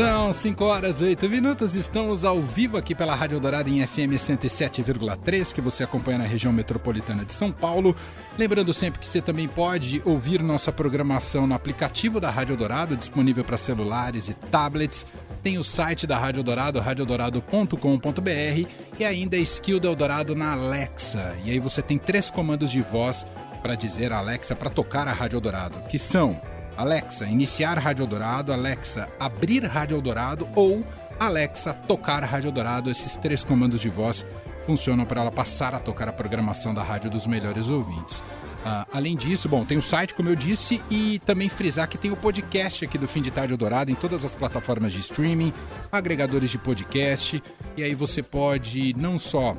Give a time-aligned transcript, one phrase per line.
[0.00, 4.16] São 5 horas e 8 minutos, estamos ao vivo aqui pela Rádio Dourado em FM
[4.16, 7.94] 107,3, que você acompanha na região metropolitana de São Paulo.
[8.38, 13.44] Lembrando sempre que você também pode ouvir nossa programação no aplicativo da Rádio Dourado, disponível
[13.44, 15.06] para celulares e tablets.
[15.42, 21.36] Tem o site da Rádio Dourado, radiodorado.com.br e ainda a skill do Eldorado na Alexa.
[21.44, 23.26] E aí você tem três comandos de voz
[23.60, 26.40] para dizer a Alexa para tocar a Rádio Dourado, que são
[26.80, 30.82] Alexa, iniciar Rádio Dourado, Alexa, abrir Rádio Dourado ou
[31.18, 32.90] Alexa, tocar Rádio Dourado.
[32.90, 34.24] Esses três comandos de voz
[34.64, 38.20] funcionam para ela passar a tocar a programação da rádio dos melhores ouvintes.
[38.20, 42.10] Uh, além disso, bom, tem o site, como eu disse, e também frisar que tem
[42.10, 45.52] o podcast aqui do Fim de Tarde Dourado em todas as plataformas de streaming,
[45.92, 47.42] agregadores de podcast,
[47.76, 49.56] e aí você pode não só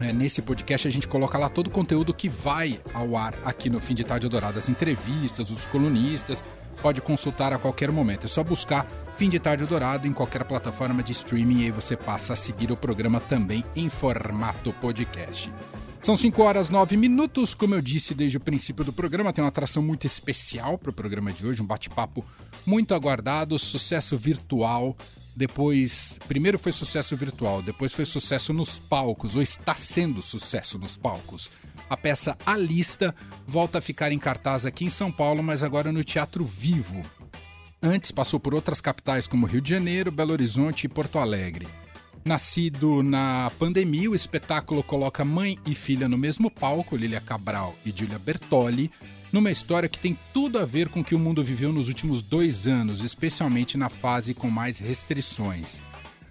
[0.00, 3.70] é, nesse podcast a gente coloca lá todo o conteúdo que vai ao ar aqui
[3.70, 6.42] no Fim de Tarde Dourado, as entrevistas, os colunistas,
[6.82, 8.24] pode consultar a qualquer momento.
[8.24, 8.86] É só buscar
[9.16, 12.70] Fim de Tarde Dourado em qualquer plataforma de streaming e aí você passa a seguir
[12.70, 15.50] o programa também em formato podcast.
[16.02, 19.48] São 5 horas 9 minutos, como eu disse desde o princípio do programa, tem uma
[19.48, 22.24] atração muito especial para o programa de hoje, um bate-papo
[22.64, 24.96] muito aguardado, sucesso virtual
[25.36, 30.96] depois, primeiro foi sucesso virtual, depois foi sucesso nos palcos, ou está sendo sucesso nos
[30.96, 31.50] palcos.
[31.90, 33.14] A peça A Lista
[33.46, 37.02] volta a ficar em cartaz aqui em São Paulo, mas agora no Teatro Vivo.
[37.82, 41.68] Antes passou por outras capitais como Rio de Janeiro, Belo Horizonte e Porto Alegre.
[42.26, 47.92] Nascido na pandemia, o espetáculo coloca mãe e filha no mesmo palco, Lilia Cabral e
[47.96, 48.90] Giulia Bertoli,
[49.32, 52.22] numa história que tem tudo a ver com o que o mundo viveu nos últimos
[52.22, 55.80] dois anos, especialmente na fase com mais restrições.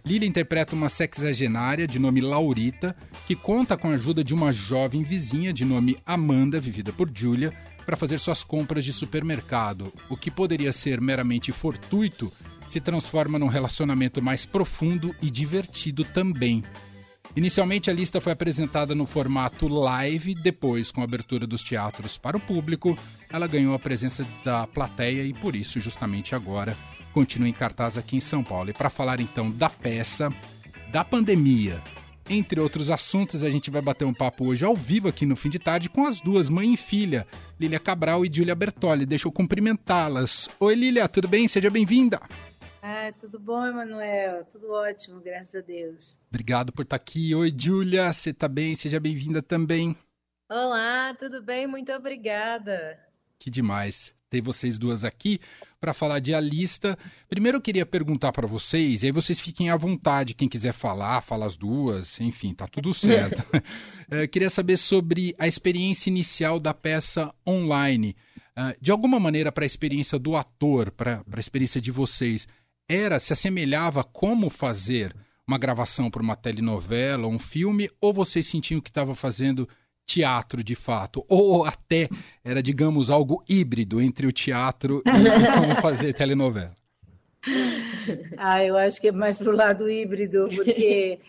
[0.05, 2.93] Lily interpreta uma sexagenária de nome Laurita,
[3.25, 7.53] que conta com a ajuda de uma jovem vizinha de nome Amanda, vivida por Julia,
[7.85, 9.93] para fazer suas compras de supermercado.
[10.09, 12.33] O que poderia ser meramente fortuito
[12.67, 16.63] se transforma num relacionamento mais profundo e divertido também.
[17.35, 22.37] Inicialmente, a lista foi apresentada no formato live, depois, com a abertura dos teatros para
[22.37, 22.97] o público,
[23.29, 26.77] ela ganhou a presença da plateia e, por isso, justamente agora,
[27.13, 28.69] continua em cartaz aqui em São Paulo.
[28.69, 30.33] E para falar então da peça,
[30.91, 31.81] da pandemia,
[32.29, 35.49] entre outros assuntos, a gente vai bater um papo hoje ao vivo aqui no fim
[35.49, 37.27] de tarde com as duas, mãe e filha,
[37.59, 39.05] Lília Cabral e Júlia Bertoli.
[39.05, 40.49] Deixa eu cumprimentá-las.
[40.59, 41.47] Oi, Lília, tudo bem?
[41.47, 42.19] Seja bem-vinda.
[42.87, 44.45] Ah, tudo bom, Emanuel?
[44.45, 46.19] Tudo ótimo, graças a Deus.
[46.29, 47.33] Obrigado por estar aqui.
[47.33, 48.75] Oi, Júlia, você está bem?
[48.75, 49.97] Seja bem-vinda também.
[50.47, 51.65] Olá, tudo bem?
[51.65, 52.99] Muito obrigada.
[53.39, 55.39] Que demais ter vocês duas aqui
[55.81, 56.95] para falar de A Lista.
[57.27, 61.21] Primeiro eu queria perguntar para vocês, e aí vocês fiquem à vontade, quem quiser falar,
[61.21, 63.43] fala as duas, enfim, tá tudo certo.
[64.11, 68.15] é, queria saber sobre a experiência inicial da peça online.
[68.57, 72.47] Uh, de alguma maneira, para a experiência do ator, para a experiência de vocês,
[72.87, 75.15] era, se assemelhava como fazer
[75.47, 79.67] uma gravação para uma telenovela, um filme, ou vocês sentiam que estava fazendo
[80.05, 81.25] teatro de fato?
[81.27, 82.09] Ou até
[82.43, 86.73] era, digamos, algo híbrido entre o teatro e como fazer telenovela?
[88.37, 91.19] Ah, eu acho que é mais para o lado híbrido, porque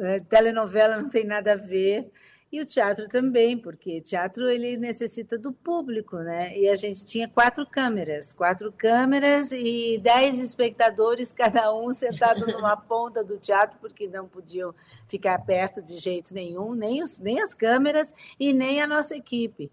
[0.00, 2.10] é, telenovela não tem nada a ver.
[2.50, 6.56] E o teatro também, porque teatro ele necessita do público, né?
[6.56, 12.74] E a gente tinha quatro câmeras, quatro câmeras e dez espectadores, cada um sentado numa
[12.74, 14.74] ponta do teatro, porque não podiam
[15.08, 19.70] ficar perto de jeito nenhum, nem, os, nem as câmeras e nem a nossa equipe.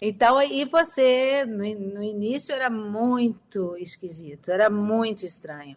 [0.00, 5.76] Então, e você, no, no início era muito esquisito, era muito estranho.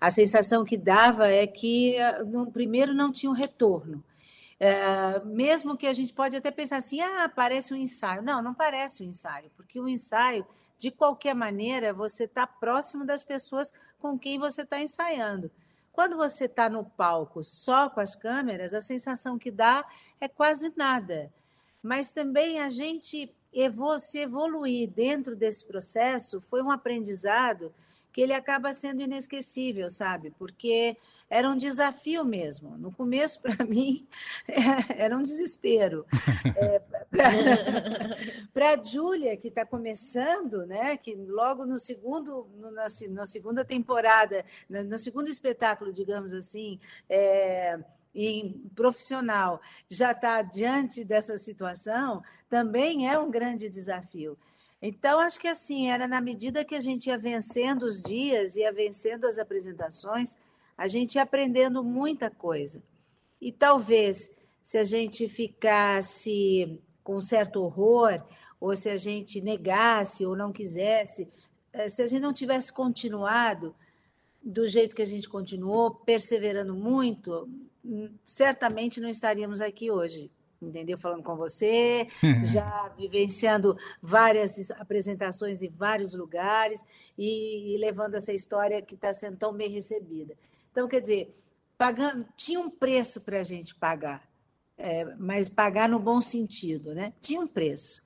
[0.00, 1.96] A sensação que dava é que,
[2.26, 4.02] no primeiro, não tinha um retorno.
[4.62, 8.20] É, mesmo que a gente pode até pensar assim, ah, parece um ensaio.
[8.20, 13.24] Não, não parece um ensaio, porque o ensaio, de qualquer maneira, você está próximo das
[13.24, 15.50] pessoas com quem você está ensaiando.
[15.92, 19.84] Quando você está no palco só com as câmeras, a sensação que dá
[20.20, 21.32] é quase nada.
[21.82, 23.34] Mas também a gente
[24.00, 27.72] se evoluir dentro desse processo foi um aprendizado
[28.12, 30.30] que ele acaba sendo inesquecível, sabe?
[30.38, 30.96] Porque
[31.28, 32.76] era um desafio mesmo.
[32.76, 34.06] No começo, para mim,
[34.96, 36.04] era um desespero.
[36.56, 36.82] É,
[38.52, 40.96] para a Júlia, que está começando, né?
[40.96, 47.78] que logo no segundo, na, na segunda temporada, no, no, segundo espetáculo, digamos assim, é,
[48.14, 54.36] em profissional, já está diante dessa situação, também é um grande desafio.
[54.82, 58.72] Então, acho que assim, era na medida que a gente ia vencendo os dias, ia
[58.72, 60.36] vencendo as apresentações,
[60.76, 62.82] a gente ia aprendendo muita coisa.
[63.40, 64.30] E talvez,
[64.62, 68.22] se a gente ficasse com certo horror,
[68.58, 71.30] ou se a gente negasse ou não quisesse,
[71.72, 73.74] eh, se a gente não tivesse continuado,
[74.42, 77.48] do jeito que a gente continuou, perseverando muito,
[77.84, 80.30] hum, certamente não estaríamos aqui hoje.
[80.60, 80.98] Entendeu?
[80.98, 82.06] Falando com você,
[82.44, 86.84] já vivenciando várias apresentações em vários lugares
[87.16, 90.36] e, e levando essa história que está sendo tão bem recebida.
[90.70, 91.34] Então, quer dizer,
[91.78, 94.28] pagando, tinha um preço para a gente pagar,
[94.76, 97.14] é, mas pagar no bom sentido, né?
[97.22, 98.02] Tinha um preço.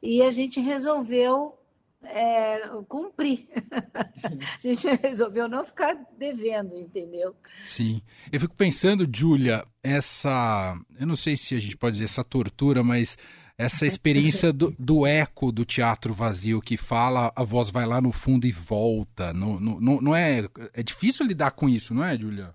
[0.00, 1.58] E a gente resolveu
[2.04, 3.48] é, cumprir.
[4.22, 7.34] a gente resolveu não ficar devendo, entendeu?
[7.64, 8.02] Sim.
[8.30, 10.78] Eu fico pensando, Júlia, essa.
[10.98, 13.16] Eu não sei se a gente pode dizer essa tortura, mas
[13.58, 18.12] essa experiência do, do, eco do teatro vazio que fala, a voz vai lá no
[18.12, 19.32] fundo e volta.
[19.32, 20.46] Não, não, é.
[20.74, 22.54] É difícil lidar com isso, não é, Júlia?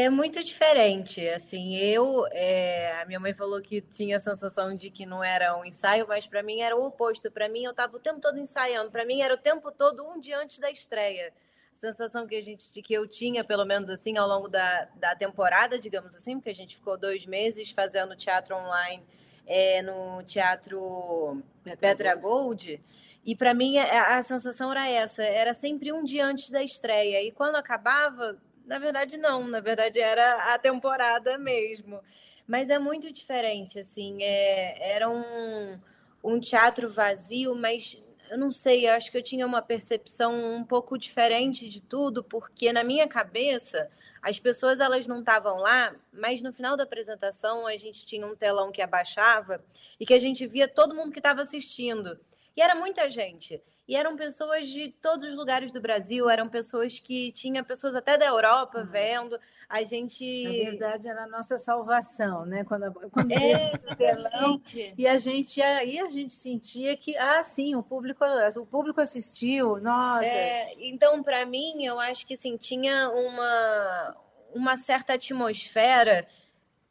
[0.00, 4.90] É muito diferente, assim, eu, é, a minha mãe falou que tinha a sensação de
[4.90, 7.96] que não era um ensaio, mas para mim era o oposto, para mim eu estava
[7.96, 11.32] o tempo todo ensaiando, para mim era o tempo todo um dia antes da estreia,
[11.74, 15.16] a sensação que a gente, que eu tinha, pelo menos assim, ao longo da, da
[15.16, 19.02] temporada, digamos assim, porque a gente ficou dois meses fazendo teatro online
[19.48, 21.42] é, no Teatro
[21.80, 22.80] Petra, Gold, Gold
[23.26, 27.20] e para mim a, a sensação era essa, era sempre um dia antes da estreia,
[27.20, 29.48] e quando acabava na verdade, não.
[29.48, 32.00] Na verdade, era a temporada mesmo.
[32.46, 34.22] Mas é muito diferente, assim.
[34.22, 35.78] É, era um,
[36.22, 38.00] um teatro vazio, mas
[38.30, 42.22] eu não sei, eu acho que eu tinha uma percepção um pouco diferente de tudo,
[42.22, 47.66] porque na minha cabeça as pessoas elas não estavam lá, mas no final da apresentação
[47.66, 49.64] a gente tinha um telão que abaixava
[49.98, 52.18] e que a gente via todo mundo que estava assistindo.
[52.54, 53.62] E era muita gente.
[53.88, 58.18] E eram pessoas de todos os lugares do Brasil, eram pessoas que tinha pessoas até
[58.18, 58.86] da Europa uhum.
[58.86, 59.40] vendo.
[59.66, 60.44] A gente.
[60.44, 62.64] Na verdade, era a nossa salvação, né?
[62.64, 64.60] Quando, quando é, telão,
[64.96, 68.22] e a gente aí a gente sentia que, ah, sim, o público,
[68.56, 70.26] o público assistiu, nossa.
[70.26, 74.16] É, então, para mim, eu acho que assim, tinha uma,
[74.54, 76.28] uma certa atmosfera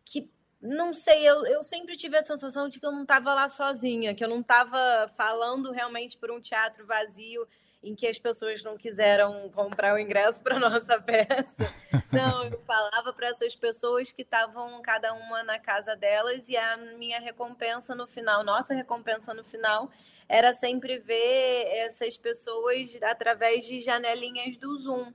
[0.04, 3.48] que não sei, eu, eu sempre tive a sensação de que eu não estava lá
[3.48, 7.48] sozinha, que eu não estava falando realmente por um teatro vazio
[7.83, 11.71] em que as pessoas não quiseram comprar o ingresso para nossa peça.
[12.12, 16.77] Não, eu falava para essas pessoas que estavam cada uma na casa delas e a
[16.98, 19.92] minha recompensa no final, nossa recompensa no final,
[20.27, 25.13] era sempre ver essas pessoas através de janelinhas do Zoom.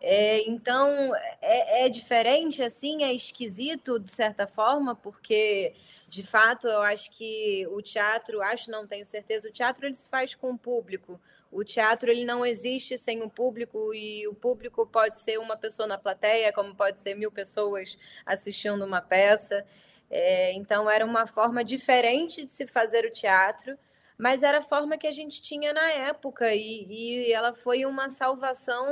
[0.00, 5.74] É, então, é, é, diferente, assim, é esquisito, de certa forma, porque,
[6.08, 10.08] de fato, eu acho que o teatro, acho, não tenho certeza, o teatro ele se
[10.08, 11.20] faz com o público.
[11.50, 15.88] O teatro ele não existe sem o público e o público pode ser uma pessoa
[15.88, 19.64] na plateia, como pode ser mil pessoas assistindo uma peça.
[20.10, 23.76] É, então, era uma forma diferente de se fazer o teatro,
[24.16, 28.10] mas era a forma que a gente tinha na época e, e ela foi uma
[28.10, 28.86] salvação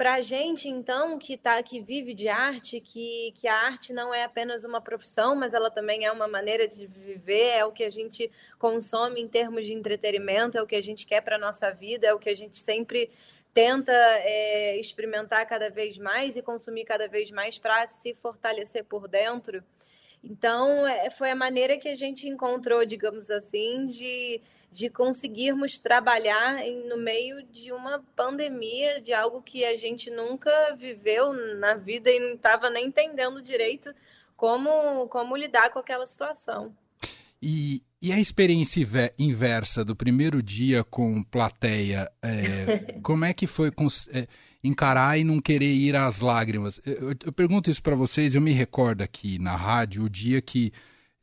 [0.00, 4.14] para a gente, então, que, tá, que vive de arte, que, que a arte não
[4.14, 7.84] é apenas uma profissão, mas ela também é uma maneira de viver, é o que
[7.84, 11.70] a gente consome em termos de entretenimento, é o que a gente quer para nossa
[11.70, 13.10] vida, é o que a gente sempre
[13.52, 19.06] tenta é, experimentar cada vez mais e consumir cada vez mais para se fortalecer por
[19.06, 19.62] dentro.
[20.24, 24.40] Então, é, foi a maneira que a gente encontrou, digamos assim, de
[24.72, 31.32] de conseguirmos trabalhar no meio de uma pandemia, de algo que a gente nunca viveu
[31.58, 33.92] na vida e não estava nem entendendo direito
[34.36, 36.74] como, como lidar com aquela situação.
[37.42, 38.86] E, e a experiência
[39.18, 43.72] inversa do primeiro dia com plateia, é, como é que foi
[44.12, 44.26] é,
[44.62, 46.80] encarar e não querer ir às lágrimas?
[46.84, 50.72] Eu, eu pergunto isso para vocês, eu me recordo aqui na rádio o dia que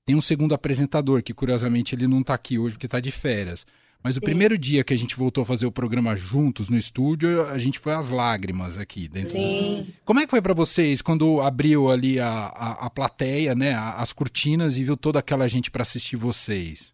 [0.08, 3.66] tem um segundo apresentador, que curiosamente ele não está aqui hoje porque está de férias.
[4.02, 4.26] Mas o Sim.
[4.26, 7.78] primeiro dia que a gente voltou a fazer o programa juntos no estúdio, a gente
[7.78, 9.34] foi às lágrimas aqui dentro.
[9.34, 9.86] Sim.
[9.86, 9.94] Do...
[10.06, 14.14] Como é que foi para vocês quando abriu ali a, a, a plateia, né, as
[14.14, 16.94] cortinas e viu toda aquela gente para assistir vocês?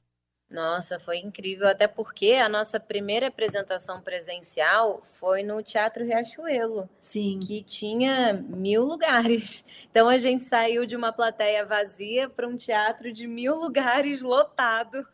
[0.53, 7.39] Nossa, foi incrível, até porque a nossa primeira apresentação presencial foi no Teatro Riachuelo, Sim.
[7.39, 9.65] que tinha mil lugares.
[9.89, 15.07] Então a gente saiu de uma plateia vazia para um teatro de mil lugares lotado.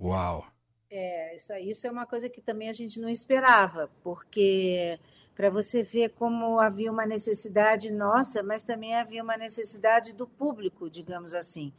[0.00, 0.46] Uau!
[0.88, 5.00] É, isso, isso é uma coisa que também a gente não esperava, porque
[5.34, 10.88] para você ver como havia uma necessidade nossa, mas também havia uma necessidade do público,
[10.88, 11.72] digamos assim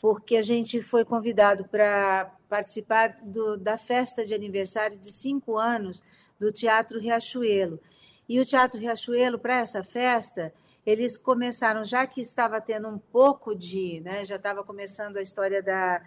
[0.00, 6.02] porque a gente foi convidado para participar do, da festa de aniversário de cinco anos
[6.38, 7.80] do Teatro Riachuelo.
[8.28, 10.52] E o Teatro Riachuelo, para essa festa,
[10.86, 15.62] eles começaram, já que estava tendo um pouco de, né, já estava começando a história
[15.62, 16.02] da,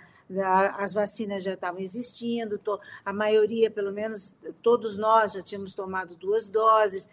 [0.78, 2.60] as vacinas já estavam existindo,
[3.04, 7.08] a maioria, pelo menos todos nós já tínhamos tomado duas doses.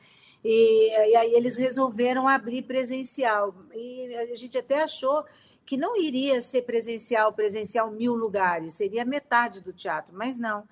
[0.45, 3.55] E, e aí eles resolveram abrir presencial.
[3.75, 5.25] E a gente até achou
[5.69, 10.67] que não iria ser presencial, presencial mil lugares, seria metade do teatro, mas não.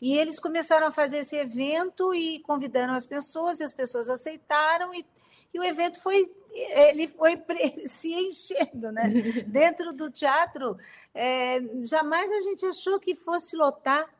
[0.00, 4.92] E eles começaram a fazer esse evento e convidaram as pessoas, e as pessoas aceitaram,
[4.92, 5.06] e,
[5.54, 7.40] e o evento foi ele foi
[7.86, 9.04] se enchendo, né?
[9.46, 10.76] Dentro do teatro,
[11.14, 14.12] é, jamais a gente achou que fosse lotar.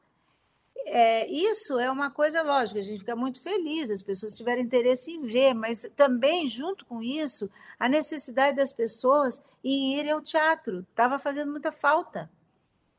[0.84, 5.10] É, isso é uma coisa lógica, a gente fica muito feliz, as pessoas tiveram interesse
[5.10, 10.80] em ver, mas também, junto com isso, a necessidade das pessoas em irem ao teatro
[10.90, 12.30] estava fazendo muita falta.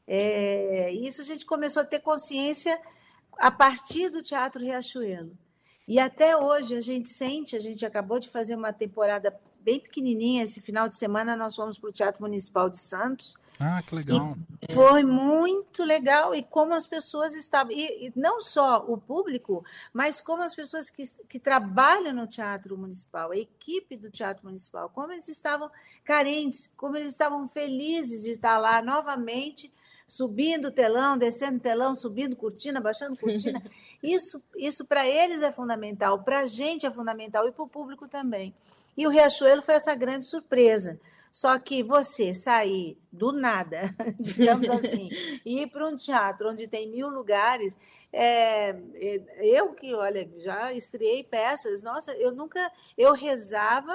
[0.08, 2.80] É, isso a gente começou a ter consciência
[3.38, 5.38] a partir do Teatro Riachuelo.
[5.88, 10.44] E até hoje a gente sente, a gente acabou de fazer uma temporada bem pequenininha,
[10.44, 13.36] esse final de semana nós fomos para o Teatro Municipal de Santos.
[13.60, 14.36] Ah, que legal.
[14.62, 19.64] E foi muito legal e como as pessoas estavam, e, e, não só o público,
[19.94, 24.90] mas como as pessoas que, que trabalham no Teatro Municipal, a equipe do Teatro Municipal,
[24.90, 25.70] como eles estavam
[26.04, 29.72] carentes, como eles estavam felizes de estar lá novamente
[30.08, 33.62] subindo o telão, descendo o telão, subindo cortina, baixando cortina.
[34.04, 38.06] Isso, isso para eles é fundamental, para a gente é fundamental e para o público
[38.06, 38.54] também.
[38.98, 41.00] E o Riachuelo foi essa grande surpresa.
[41.34, 43.90] Só que você sair do nada,
[44.22, 45.10] digamos assim,
[45.44, 47.76] e ir para um teatro onde tem mil lugares,
[48.14, 53.92] é, é eu que, olha, já estreiei peças, nossa, eu nunca, eu rezava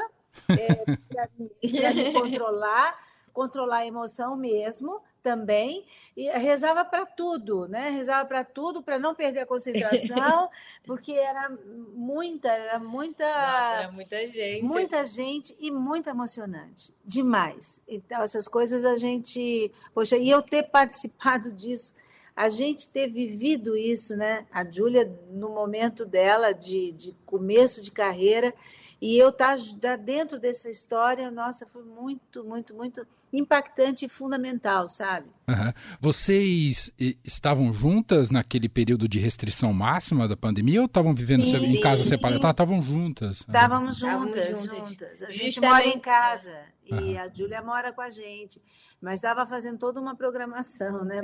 [0.48, 2.98] é, para me, me controlar,
[3.32, 5.84] controlar a emoção mesmo, também
[6.16, 7.90] e rezava para tudo, né?
[7.90, 10.50] Rezava para tudo para não perder a concentração,
[10.84, 11.48] porque era
[11.94, 17.80] muita, era muita, Nossa, era muita gente, muita gente e muito emocionante, demais.
[17.86, 21.94] Então essas coisas a gente, poxa, e eu ter participado disso,
[22.34, 24.46] a gente ter vivido isso, né?
[24.52, 28.54] A Júlia no momento dela de, de começo de carreira
[29.00, 34.88] e eu estar tá dentro dessa história, nossa, foi muito, muito, muito impactante e fundamental,
[34.88, 35.28] sabe?
[35.48, 35.72] Uhum.
[36.00, 36.92] Vocês
[37.24, 42.04] estavam juntas naquele período de restrição máxima da pandemia ou estavam vivendo sim, em casa
[42.04, 42.42] separadas?
[42.42, 43.40] Tá, estavam juntas.
[43.40, 45.22] Estávamos juntas, juntas.
[45.22, 46.54] A gente mora em casa
[46.84, 47.18] e uhum.
[47.18, 48.60] a Júlia mora com a gente
[49.00, 51.20] mas estava fazendo toda uma programação, né?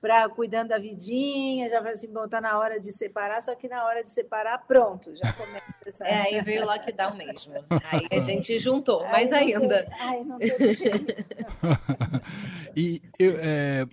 [0.00, 3.68] Para cuidando da vidinha, já vai assim, bom, tá na hora de separar, só que
[3.68, 6.06] na hora de separar, pronto, já começa essa...
[6.06, 7.52] É, aí veio o lockdown mesmo.
[7.90, 9.82] Aí a gente juntou, mais aí ainda.
[9.82, 10.91] Teve, aí não teve jeito.
[12.76, 13.86] e eu, é,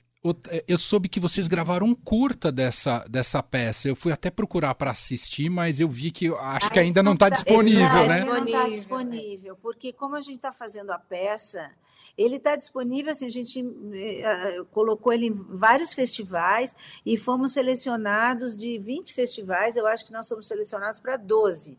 [0.67, 3.87] eu soube que vocês gravaram um curta dessa, dessa peça.
[3.87, 7.29] Eu fui até procurar para assistir, mas eu vi que acho que ainda não está
[7.29, 8.25] disponível, né?
[8.25, 11.71] Não está disponível, porque como a gente está fazendo a peça,
[12.17, 16.75] ele está disponível, assim, a gente uh, colocou ele em vários festivais
[17.05, 21.77] e fomos selecionados de 20 festivais, eu acho que nós somos selecionados para 12.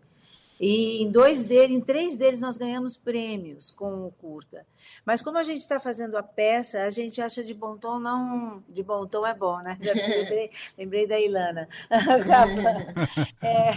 [0.61, 4.67] E em dois deles, em três deles, nós ganhamos prêmios com o curta.
[5.07, 8.63] Mas como a gente está fazendo a peça, a gente acha de bom tom não.
[8.69, 9.79] De bom tom é bom, né?
[9.81, 11.67] Já lembrei, lembrei da Ilana.
[13.41, 13.73] é,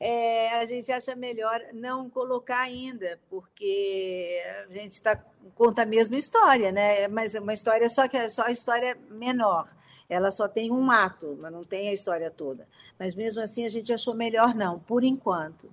[0.00, 5.22] é, a gente acha melhor não colocar ainda, porque a gente tá,
[5.54, 7.06] conta a mesma história, né?
[7.06, 9.68] Mas é uma história só que é só a história menor.
[10.10, 12.66] Ela só tem um ato, mas não tem a história toda.
[12.98, 15.72] Mas mesmo assim a gente achou melhor não, por enquanto.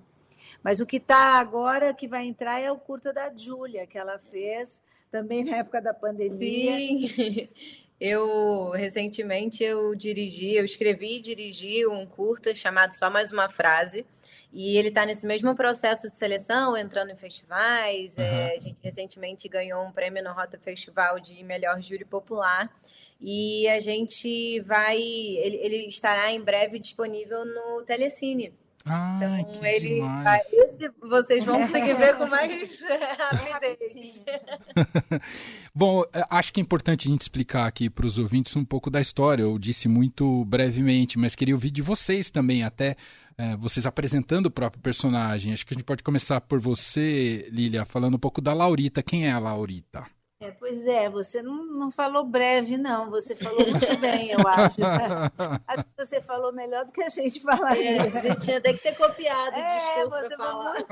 [0.62, 4.18] Mas o que está agora que vai entrar é o curta da Júlia, que ela
[4.18, 6.76] fez também na época da pandemia.
[6.76, 7.48] Sim.
[8.00, 14.06] Eu recentemente eu dirigi, eu escrevi e dirigi um curta chamado Só Mais Uma Frase,
[14.52, 18.16] e ele está nesse mesmo processo de seleção, entrando em festivais.
[18.16, 18.22] Uhum.
[18.22, 22.72] É, a gente recentemente ganhou um prêmio no Rota Festival de melhor júri popular.
[23.20, 24.96] E a gente vai.
[24.96, 28.52] Ele, ele estará em breve disponível no Telecine.
[28.90, 32.80] Ah, então ele vai, esse vocês vão conseguir ver com mais
[33.52, 34.22] rapidez.
[35.74, 38.88] Bom, é, acho que é importante a gente explicar aqui para os ouvintes um pouco
[38.88, 39.42] da história.
[39.42, 42.96] Eu disse muito brevemente, mas queria ouvir de vocês também, até
[43.36, 45.52] é, vocês apresentando o próprio personagem.
[45.52, 49.02] Acho que a gente pode começar por você, Lilia, falando um pouco da Laurita.
[49.02, 50.06] Quem é a Laurita?
[50.40, 53.10] É, pois é, você não, não falou breve, não.
[53.10, 54.76] Você falou muito bem, eu acho.
[55.66, 57.96] acho que você falou melhor do que a gente falaria.
[57.96, 60.86] É, a gente tinha até que ter copiado o é, discurso você falou muito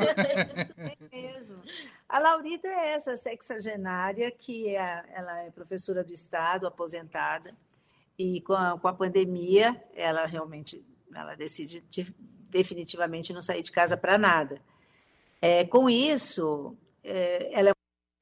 [0.77, 1.63] bem mesmo.
[2.09, 7.55] A Laurita é essa sexagenária que é, ela é professora do Estado, aposentada,
[8.19, 10.85] e com a, com a pandemia ela realmente
[11.15, 11.85] ela decide
[12.51, 14.61] definitivamente não sair de casa para nada.
[15.41, 17.76] É, com isso, é, ela é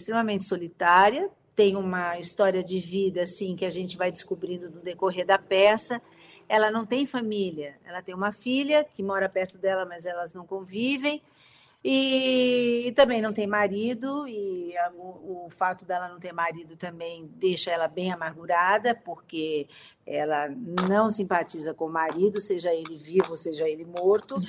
[0.04, 5.24] extremamente solitária, tem uma história de vida assim que a gente vai descobrindo no decorrer
[5.24, 6.00] da peça.
[6.46, 10.46] Ela não tem família, ela tem uma filha que mora perto dela, mas elas não
[10.46, 11.22] convivem.
[11.86, 16.78] E, e, também não tem marido, e a, o, o, fato dela não ter marido
[16.78, 19.68] também deixa ela bem amargurada, porque
[20.06, 24.36] ela não simpatiza com o marido, seja ele vivo, seja ele morto.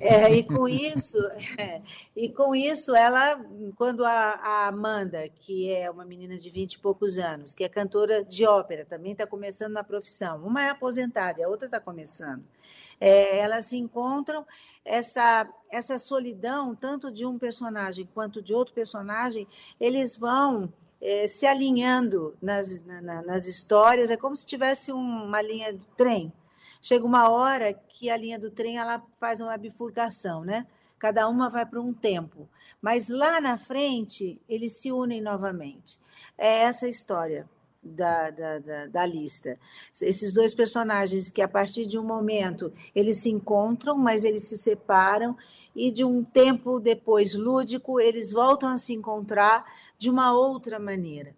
[0.00, 1.18] É, e com isso,
[1.56, 1.80] é,
[2.16, 3.40] e com isso, ela,
[3.76, 7.68] quando a, a, Amanda, que é uma menina de vinte e poucos anos, que é
[7.68, 11.78] cantora de ópera, também está começando na profissão, uma é aposentada e a outra está
[11.78, 12.42] começando.
[13.00, 14.44] É, elas se encontram
[14.84, 19.46] essa, essa solidão, tanto de um personagem quanto de outro personagem,
[19.78, 25.72] eles vão é, se alinhando nas, na, nas histórias, é como se tivesse uma linha
[25.72, 26.32] de trem.
[26.80, 30.66] Chega uma hora que a linha do trem ela faz uma bifurcação, né?
[30.98, 32.48] Cada uma vai para um tempo.
[32.80, 35.98] Mas lá na frente, eles se unem novamente.
[36.36, 37.48] É essa história
[37.82, 39.58] da, da, da, da, lista.
[40.00, 44.56] Esses dois personagens que, a partir de um momento, eles se encontram, mas eles se
[44.56, 45.36] separam,
[45.74, 49.64] e de um tempo depois lúdico, eles voltam a se encontrar
[49.98, 51.34] de uma outra maneira.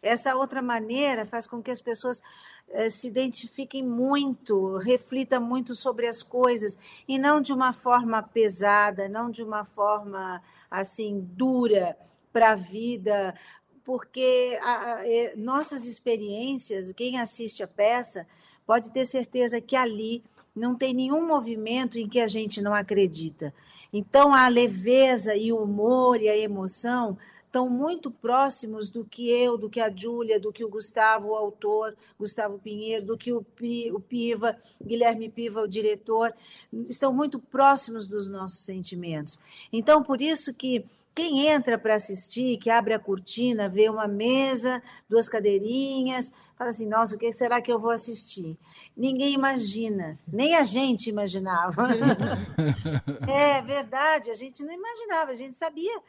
[0.00, 2.22] Essa outra maneira faz com que as pessoas
[2.68, 6.78] eh, se identifiquem muito, reflitam muito sobre as coisas,
[7.08, 10.40] e não de uma forma pesada, não de uma forma
[10.70, 11.96] assim dura
[12.32, 13.34] para a vida,
[13.88, 14.98] porque a, a,
[15.34, 18.26] nossas experiências, quem assiste a peça,
[18.66, 20.22] pode ter certeza que ali
[20.54, 23.54] não tem nenhum movimento em que a gente não acredita.
[23.90, 27.16] Então, a leveza e o humor e a emoção
[27.46, 31.34] estão muito próximos do que eu, do que a Júlia, do que o Gustavo, o
[31.34, 34.54] autor, Gustavo Pinheiro, do que o, o Piva,
[34.84, 36.34] Guilherme Piva, o diretor,
[36.90, 39.40] estão muito próximos dos nossos sentimentos.
[39.72, 40.84] Então, por isso que
[41.18, 46.86] quem entra para assistir, que abre a cortina, vê uma mesa, duas cadeirinhas, fala assim:
[46.86, 48.56] nossa, o que será que eu vou assistir?
[48.96, 51.88] Ninguém imagina, nem a gente imaginava.
[53.28, 56.00] é verdade, a gente não imaginava, a gente sabia,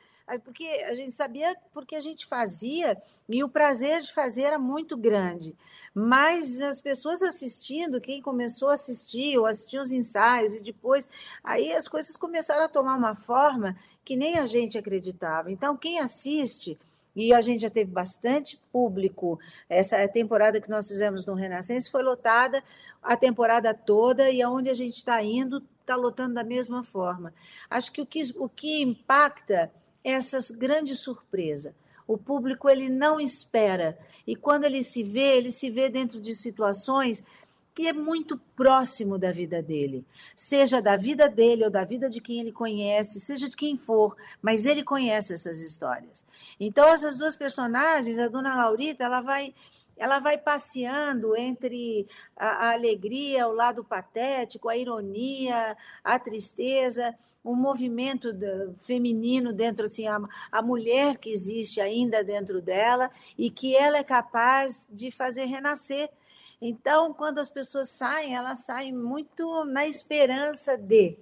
[0.45, 2.95] porque a gente sabia porque a gente fazia
[3.27, 5.55] e o prazer de fazer era muito grande.
[5.91, 11.09] Mas as pessoas assistindo, quem começou a assistir ou assistir os ensaios e depois,
[11.43, 13.75] aí as coisas começaram a tomar uma forma
[14.09, 15.51] que nem a gente acreditava.
[15.51, 16.79] Então, quem assiste,
[17.15, 22.01] e a gente já teve bastante público, essa temporada que nós fizemos no Renascença foi
[22.01, 22.63] lotada
[23.03, 27.31] a temporada toda, e aonde a gente está indo, está lotando da mesma forma.
[27.69, 29.71] Acho que o que, o que impacta
[30.03, 31.75] é essa grande surpresa.
[32.07, 33.95] O público ele não espera.
[34.25, 37.23] E quando ele se vê, ele se vê dentro de situações
[37.79, 42.19] que é muito próximo da vida dele, seja da vida dele ou da vida de
[42.19, 46.25] quem ele conhece, seja de quem for, mas ele conhece essas histórias.
[46.59, 49.55] Então essas duas personagens, a Dona Laurita, ela vai
[49.95, 57.55] ela vai passeando entre a, a, alegria, o lado patético, a ironia, a tristeza, o
[57.55, 58.29] movimento
[58.79, 60.19] feminino dentro, assim, a,
[60.51, 66.09] a mulher que existe ainda dentro dela e que ela é capaz de fazer renascer
[66.61, 71.17] então, quando as pessoas saem, elas saem muito na esperança de.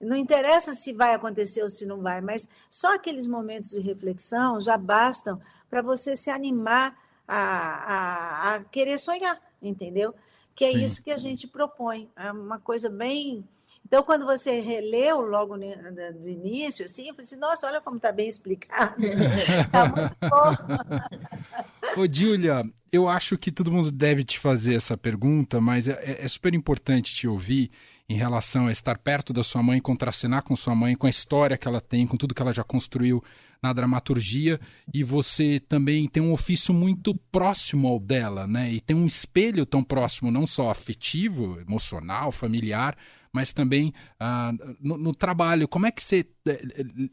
[0.00, 4.60] Não interessa se vai acontecer ou se não vai, mas só aqueles momentos de reflexão
[4.60, 10.14] já bastam para você se animar a, a, a, querer sonhar, entendeu?
[10.54, 10.84] Que é Sim.
[10.84, 12.08] isso que a gente propõe.
[12.14, 13.44] É uma coisa bem
[13.88, 18.12] então, quando você releu logo no início, assim, eu falei assim, nossa, olha como está
[18.12, 19.02] bem explicado.
[19.02, 22.02] Está muito bom.
[22.02, 26.22] Ô, Júlia, eu acho que todo mundo deve te fazer essa pergunta, mas é, é,
[26.22, 27.70] é super importante te ouvir
[28.06, 31.56] em relação a estar perto da sua mãe, contracenar com sua mãe, com a história
[31.56, 33.24] que ela tem, com tudo que ela já construiu
[33.62, 34.60] na dramaturgia,
[34.92, 38.70] e você também tem um ofício muito próximo ao dela, né?
[38.70, 42.96] E tem um espelho tão próximo, não só afetivo, emocional, familiar,
[43.32, 45.68] mas também ah, no, no, trabalho.
[45.68, 46.62] Como é que você eh,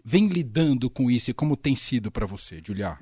[0.03, 2.97] vem lidando com isso e como tem sido para você, Julia?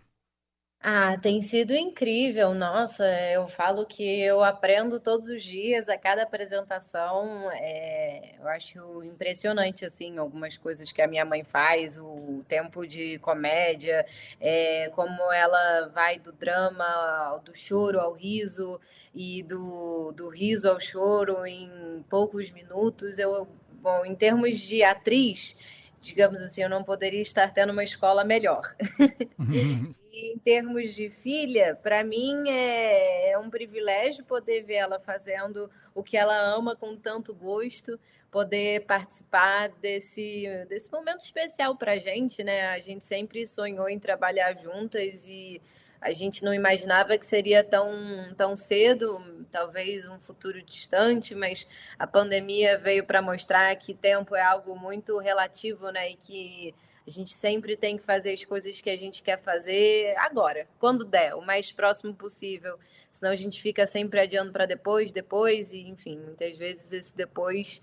[0.86, 2.54] Ah, tem sido incrível.
[2.54, 7.50] Nossa, eu falo que eu aprendo todos os dias, a cada apresentação.
[7.54, 13.18] É, eu acho impressionante, assim, algumas coisas que a minha mãe faz, o tempo de
[13.20, 14.06] comédia,
[14.42, 18.78] é, como ela vai do drama, do choro ao riso
[19.16, 23.18] e do, do riso ao choro em poucos minutos.
[23.18, 23.48] Eu,
[23.82, 25.56] bom, em termos de atriz,
[26.02, 28.76] digamos assim, eu não poderia estar tendo uma escola melhor.
[30.26, 36.02] Em termos de filha, para mim é, é, um privilégio poder ver ela fazendo o
[36.02, 38.00] que ela ama com tanto gosto,
[38.32, 42.68] poder participar desse, desse momento especial para a gente, né?
[42.68, 45.62] A gente sempre sonhou em trabalhar juntas e
[46.00, 51.68] a gente não imaginava que seria tão, tão cedo, talvez um futuro distante, mas
[52.00, 56.12] a pandemia veio para mostrar que tempo é algo muito relativo, né?
[56.12, 56.74] E que
[57.06, 61.04] a gente sempre tem que fazer as coisas que a gente quer fazer agora, quando
[61.04, 62.78] der, o mais próximo possível.
[63.12, 67.82] Senão a gente fica sempre adiando para depois, depois, e enfim, muitas vezes esse depois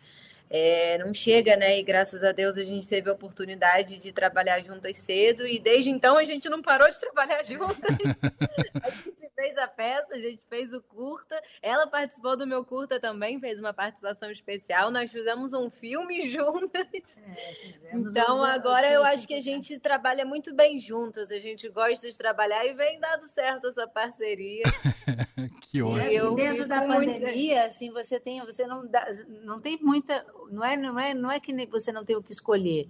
[0.53, 1.79] é, não chega, né?
[1.79, 5.91] E graças a Deus a gente teve a oportunidade de trabalhar juntas cedo e desde
[5.91, 7.79] então a gente não parou de trabalhar juntas.
[8.83, 12.99] a gente fez a peça, a gente fez o curta, ela participou do meu curta
[12.99, 16.89] também, fez uma participação especial, nós fizemos um filme juntas.
[17.17, 22.11] É, então agora eu acho que a gente trabalha muito bem juntas, a gente gosta
[22.11, 24.65] de trabalhar e vem dado certo essa parceria.
[25.63, 26.35] que ótimo.
[26.35, 27.67] dentro da pandemia, muito...
[27.67, 29.07] assim, você tem, você não dá,
[29.45, 32.33] não tem muita não é, não é, não é que você não tem o que
[32.33, 32.89] escolher.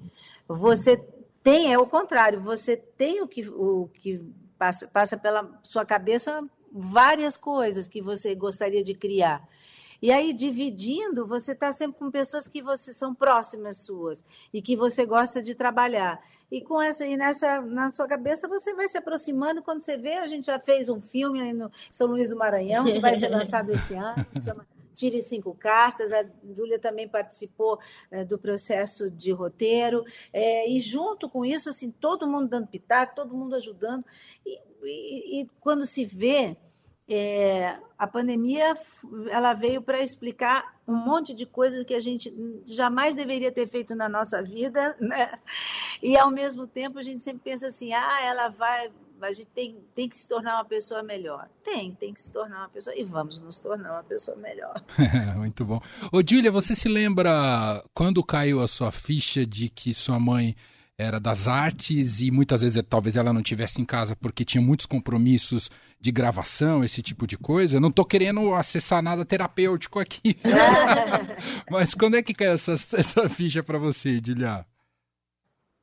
[0.48, 0.96] Você
[1.42, 4.20] tem, é o contrário, você tem o que, o que
[4.58, 9.46] passa, passa pela sua cabeça várias coisas que você gostaria de criar.
[10.02, 14.74] E aí, dividindo, você está sempre com pessoas que você são próximas suas e que
[14.74, 16.22] você gosta de trabalhar.
[16.50, 19.62] E com essa e nessa na sua cabeça você vai se aproximando.
[19.62, 22.98] Quando você vê, a gente já fez um filme no São Luís do Maranhão que
[22.98, 24.66] vai ser lançado esse ano, chama
[25.00, 27.78] Tire Cinco Cartas, a Júlia também participou
[28.10, 33.14] é, do processo de roteiro, é, e junto com isso, assim, todo mundo dando pitaco,
[33.14, 34.04] todo mundo ajudando,
[34.44, 36.54] e, e, e quando se vê,
[37.08, 38.76] é, a pandemia
[39.30, 42.32] ela veio para explicar um monte de coisas que a gente
[42.66, 45.40] jamais deveria ter feito na nossa vida, né?
[46.02, 48.92] E ao mesmo tempo a gente sempre pensa assim, ah, ela vai
[49.28, 51.48] a gente tem, tem que se tornar uma pessoa melhor.
[51.64, 52.96] Tem, tem que se tornar uma pessoa.
[52.96, 54.82] E vamos nos tornar uma pessoa melhor.
[55.36, 55.80] Muito bom.
[56.12, 60.54] Ô, Júlia, você se lembra quando caiu a sua ficha de que sua mãe
[61.00, 64.84] era das artes e muitas vezes talvez ela não tivesse em casa porque tinha muitos
[64.84, 67.76] compromissos de gravação, esse tipo de coisa.
[67.76, 70.36] Eu não estou querendo acessar nada terapêutico aqui.
[71.70, 74.66] Mas quando é que caiu essa, essa ficha para você, Julia?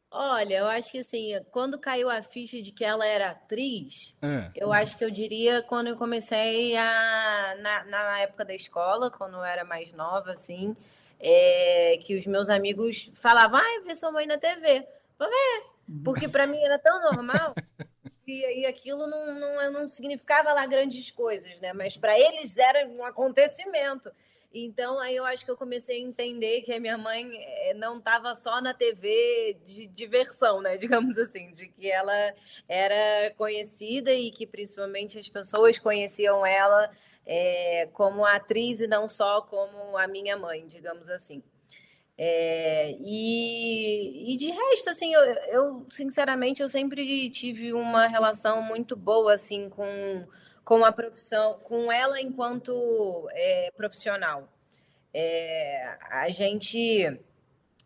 [0.09, 4.49] Olha, eu acho que assim, quando caiu a ficha de que ela era atriz, é.
[4.55, 7.55] eu acho que eu diria quando eu comecei a.
[7.59, 10.75] Na, na época da escola, quando eu era mais nova, assim,
[11.19, 14.87] é, que os meus amigos falavam, ah, ver sua mãe na TV.
[15.19, 15.63] Vou ver.
[16.03, 17.53] Porque para mim era tão normal.
[18.27, 21.73] e aí aquilo não, não, não significava lá grandes coisas, né?
[21.73, 24.11] Mas para eles era um acontecimento.
[24.53, 27.97] Então, aí eu acho que eu comecei a entender que a minha mãe eh, não
[27.99, 30.77] estava só na TV de diversão, né?
[30.77, 32.33] Digamos assim, de que ela
[32.67, 36.89] era conhecida e que principalmente as pessoas conheciam ela
[37.25, 41.43] é, como atriz e não só como a minha mãe, digamos assim.
[42.17, 48.95] É, e, e, de resto, assim, eu, eu, sinceramente eu sempre tive uma relação muito
[48.95, 50.25] boa assim com
[50.67, 54.51] com a profissão, com ela enquanto é, profissional.
[55.13, 57.17] É, a gente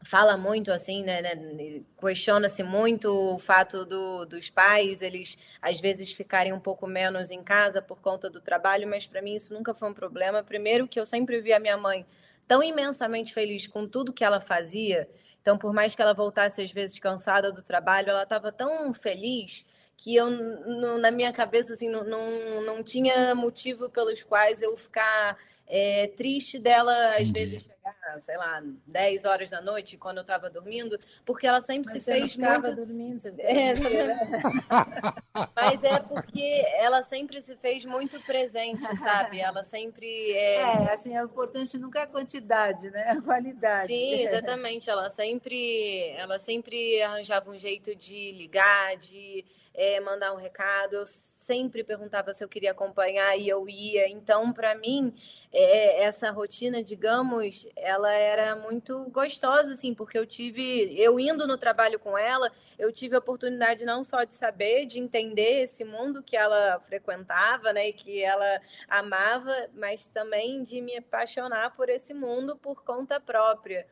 [0.03, 6.11] fala muito assim, né, né questiona-se muito o fato do, dos pais eles às vezes
[6.11, 9.75] ficarem um pouco menos em casa por conta do trabalho, mas para mim isso nunca
[9.75, 10.43] foi um problema.
[10.43, 12.03] Primeiro que eu sempre vi a minha mãe
[12.47, 15.09] tão imensamente feliz com tudo que ela fazia,
[15.41, 19.65] então por mais que ela voltasse às vezes cansada do trabalho, ela estava tão feliz
[19.97, 24.75] que eu, no, na minha cabeça, assim, não, não, não tinha motivo pelos quais eu
[24.75, 27.31] ficar é, triste dela, às Entendi.
[27.31, 31.91] vezes, chegar, sei lá, 10 horas da noite, quando eu estava dormindo, porque ela sempre
[31.91, 32.75] Mas se fez muito...
[32.75, 33.73] dormindo, você é,
[35.55, 39.39] Mas é porque ela sempre se fez muito presente, sabe?
[39.39, 40.31] Ela sempre...
[40.33, 43.09] É, é assim, é importante nunca é a quantidade, né?
[43.09, 43.87] A qualidade.
[43.87, 44.89] Sim, exatamente.
[44.89, 50.93] Ela sempre, ela sempre arranjava um jeito de ligar, de é, mandar um recado.
[50.93, 54.07] Eu sempre perguntava se eu queria acompanhar e eu ia.
[54.07, 55.13] Então, para mim,
[55.51, 61.57] é, essa rotina, digamos, ela era muito gostosa, assim, porque eu tive, eu indo no
[61.57, 66.23] trabalho com ela, eu tive a oportunidade não só de saber, de entender esse mundo
[66.23, 72.13] que ela frequentava, né, e que ela amava, mas também de me apaixonar por esse
[72.13, 73.85] mundo por conta própria.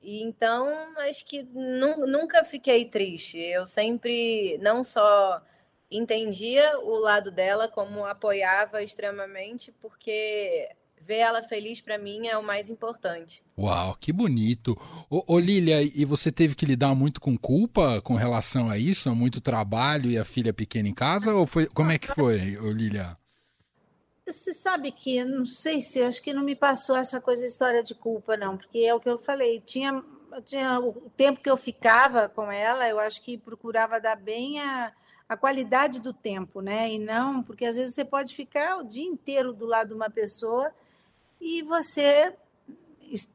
[0.00, 3.38] E então, acho que nunca fiquei triste.
[3.38, 5.42] Eu sempre não só
[5.90, 10.68] entendia o lado dela, como apoiava extremamente, porque
[11.08, 13.42] ver ela feliz para mim é o mais importante.
[13.58, 14.76] Uau, que bonito.
[15.08, 19.12] Ô, ô Lília, e você teve que lidar muito com culpa com relação a isso?
[19.16, 21.34] Muito trabalho e a filha pequena em casa?
[21.34, 23.16] Ou foi, como é que foi, ô Lília?
[24.26, 27.82] Você sabe que, não sei se, acho que não me passou essa coisa de história
[27.82, 30.04] de culpa, não, porque é o que eu falei, tinha,
[30.44, 34.92] tinha o tempo que eu ficava com ela, eu acho que procurava dar bem a,
[35.26, 36.92] a qualidade do tempo, né?
[36.92, 40.10] E não, porque às vezes você pode ficar o dia inteiro do lado de uma
[40.10, 40.70] pessoa
[41.40, 42.34] e você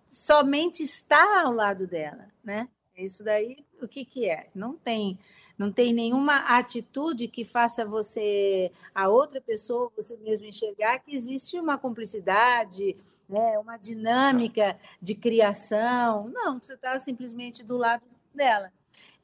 [0.10, 2.68] somente está ao lado dela, né?
[2.96, 4.48] Isso daí, o que que é?
[4.54, 5.18] Não tem,
[5.58, 11.60] não tem nenhuma atitude que faça você, a outra pessoa, você mesmo enxergar que existe
[11.60, 12.96] uma cumplicidade,
[13.28, 13.58] né?
[13.58, 16.30] Uma dinâmica de criação.
[16.30, 18.72] Não, você está simplesmente do lado dela.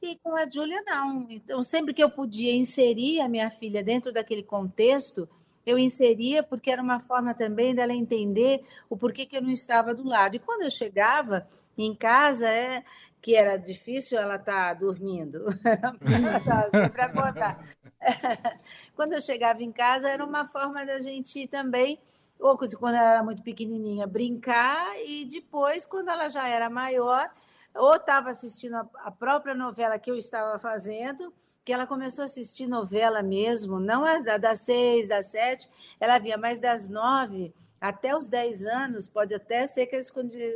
[0.02, 1.26] E com a Júlia, não.
[1.30, 5.28] Então, sempre que eu podia inserir a minha filha dentro daquele contexto,
[5.64, 9.94] eu inseria porque era uma forma também dela entender o porquê que eu não estava
[9.94, 10.36] do lado.
[10.36, 11.46] E quando eu chegava
[11.76, 12.84] em casa, é
[13.20, 15.44] que era difícil ela estar tá dormindo,
[16.70, 17.62] sempre acordada.
[18.96, 21.98] Quando eu chegava em casa, era uma forma da gente também,
[22.38, 27.30] ou quando ela era muito pequenininha, brincar, e depois, quando ela já era maior,
[27.74, 31.32] ou estava assistindo a própria novela que eu estava fazendo,
[31.64, 35.68] que ela começou a assistir novela mesmo, não as das seis, das sete,
[35.98, 40.54] ela via, mas das nove até os dez anos, pode até ser que ela escondia,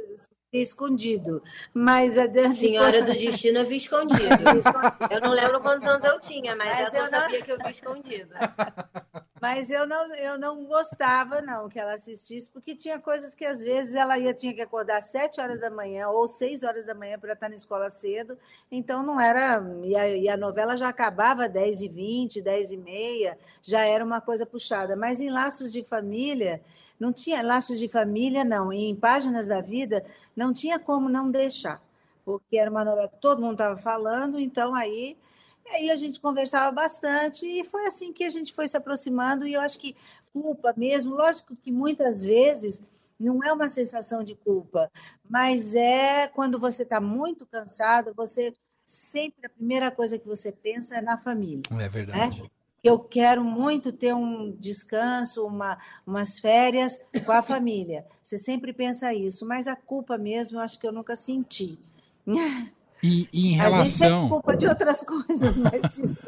[0.52, 1.42] escondido.
[1.72, 4.22] Mas a Senhora do Destino eu vi escondido.
[5.10, 7.10] eu não lembro quantos anos eu tinha, mas, mas essa eu, não...
[7.10, 8.34] sabia que eu vi escondido.
[9.44, 13.60] Mas eu não, eu não gostava, não, que ela assistisse, porque tinha coisas que às
[13.60, 16.94] vezes ela ia, tinha que acordar às sete horas da manhã ou seis horas da
[16.94, 18.38] manhã para estar na escola cedo.
[18.72, 19.62] Então não era.
[19.82, 24.02] E a, e a novela já acabava dez e vinte, dez e meia, já era
[24.02, 24.96] uma coisa puxada.
[24.96, 26.62] Mas em laços de família
[26.98, 28.72] não tinha laços de família, não.
[28.72, 31.82] E em Páginas da Vida, não tinha como não deixar,
[32.24, 35.18] porque era uma novela que todo mundo estava falando, então aí,
[35.68, 39.46] aí a gente conversava bastante e foi assim que a gente foi se aproximando.
[39.46, 39.96] E eu acho que
[40.32, 42.82] culpa mesmo, lógico que muitas vezes
[43.18, 44.90] não é uma sensação de culpa,
[45.28, 48.52] mas é quando você está muito cansado, você
[48.86, 51.62] sempre a primeira coisa que você pensa é na família.
[51.80, 52.42] É verdade.
[52.42, 52.48] Né?
[52.84, 58.04] eu quero muito ter um descanso, uma, umas férias com a família.
[58.22, 61.78] Você sempre pensa isso, mas a culpa mesmo eu acho que eu nunca senti.
[63.04, 64.16] E, e em relação.
[64.16, 66.24] A gente culpa de outras coisas, mas disso.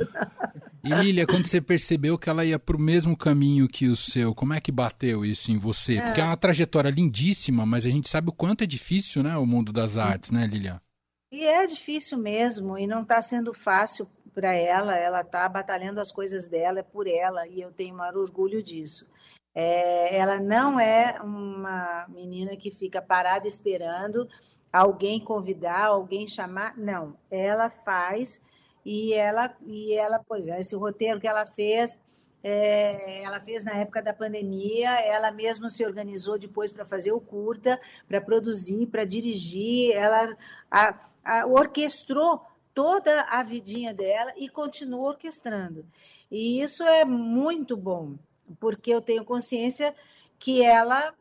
[0.84, 4.34] E Lília, quando você percebeu que ela ia para o mesmo caminho que o seu,
[4.34, 6.02] como é que bateu isso em você?
[6.02, 9.46] Porque é uma trajetória lindíssima, mas a gente sabe o quanto é difícil, né, o
[9.46, 10.82] mundo das artes, né, Lília?
[11.32, 16.12] E é difícil mesmo, e não está sendo fácil para ela, ela está batalhando as
[16.12, 19.10] coisas dela, é por ela, e eu tenho maior orgulho disso.
[19.54, 24.28] É, ela não é uma menina que fica parada esperando
[24.76, 27.16] alguém convidar, alguém chamar, não.
[27.30, 28.40] Ela faz
[28.84, 31.98] e ela, e ela, pois é, esse roteiro que ela fez,
[32.42, 37.20] é, ela fez na época da pandemia, ela mesma se organizou depois para fazer o
[37.20, 40.36] curta, para produzir, para dirigir, ela
[40.70, 42.40] a, a, orquestrou
[42.72, 45.84] toda a vidinha dela e continua orquestrando.
[46.30, 48.14] E isso é muito bom,
[48.60, 49.94] porque eu tenho consciência
[50.38, 51.14] que ela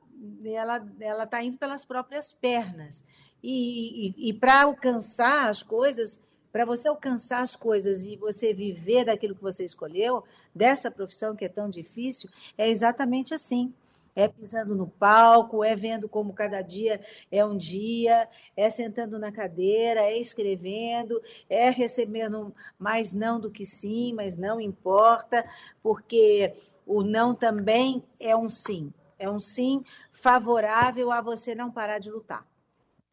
[0.45, 3.03] ela ela está indo pelas próprias pernas.
[3.47, 6.19] E, e, para alcançar as coisas,
[6.51, 11.45] para você alcançar as coisas e você viver daquilo que você escolheu, dessa profissão que
[11.45, 13.73] é tão difícil, é exatamente assim
[14.15, 19.31] é pisando no palco, é vendo como cada dia é um dia, é sentando na
[19.31, 25.45] cadeira, é escrevendo, é recebendo mais não do que sim, mas não importa,
[25.83, 26.53] porque
[26.87, 28.93] o não também é um sim.
[29.19, 32.45] É um sim favorável a você não parar de lutar.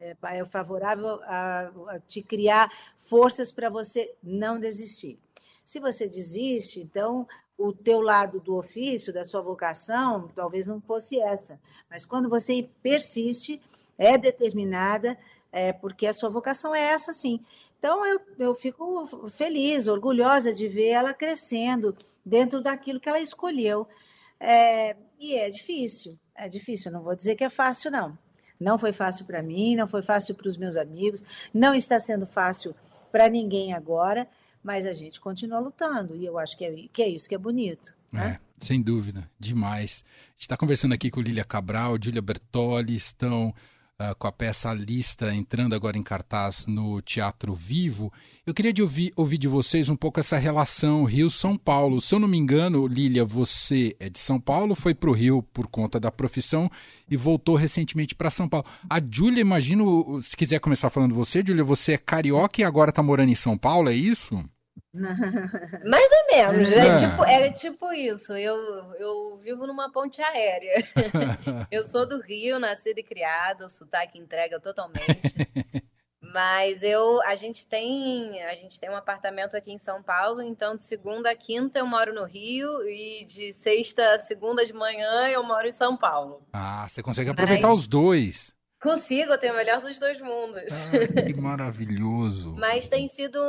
[0.03, 2.69] É, é favorável a, a te criar
[3.05, 5.17] forças para você não desistir.
[5.63, 7.25] Se você desiste, então
[7.57, 11.59] o teu lado do ofício, da sua vocação, talvez não fosse essa.
[11.89, 13.61] Mas quando você persiste,
[13.97, 15.17] é determinada,
[15.51, 17.39] é porque a sua vocação é essa sim.
[17.79, 23.87] Então eu, eu fico feliz, orgulhosa de ver ela crescendo dentro daquilo que ela escolheu.
[24.39, 28.17] É, e é difícil, é difícil, não vou dizer que é fácil, não.
[28.63, 31.23] Não foi fácil para mim, não foi fácil para os meus amigos,
[31.53, 32.73] não está sendo fácil
[33.11, 34.27] para ninguém agora,
[34.63, 37.37] mas a gente continua lutando e eu acho que é, que é isso que é
[37.37, 37.93] bonito.
[38.11, 38.39] Né?
[38.39, 40.05] É, sem dúvida, demais.
[40.07, 43.53] A gente está conversando aqui com Lília Cabral, Júlia Bertoli, estão
[44.11, 48.11] uh, com a peça Lista entrando agora em cartaz no Teatro Vivo.
[48.45, 52.01] Eu queria de ouvir, ouvir de vocês um pouco essa relação Rio-São Paulo.
[52.01, 55.41] Se eu não me engano, Lília, você é de São Paulo, foi para o Rio
[55.53, 56.69] por conta da profissão
[57.09, 58.65] e voltou recentemente para São Paulo.
[58.89, 63.01] A Júlia, imagino, se quiser começar falando você, Júlia, você é carioca e agora está
[63.01, 64.43] morando em São Paulo, é isso?
[64.93, 68.33] Mais ou menos, é, é, tipo, é tipo isso.
[68.33, 68.55] Eu,
[68.99, 70.83] eu vivo numa ponte aérea.
[71.69, 75.35] eu sou do Rio, nascido e criado, o sotaque entrega totalmente.
[76.33, 80.75] Mas eu, a gente tem, a gente tem um apartamento aqui em São Paulo, então
[80.75, 85.27] de segunda a quinta eu moro no Rio e de sexta a segunda de manhã
[85.27, 86.41] eu moro em São Paulo.
[86.53, 87.79] Ah, você consegue aproveitar Mas...
[87.79, 88.53] os dois.
[88.83, 90.73] Consigo, eu tenho o melhor dos dois mundos.
[90.87, 92.53] Ah, que maravilhoso.
[92.57, 93.39] Mas tem sido,